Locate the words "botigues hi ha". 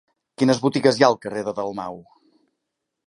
0.63-1.09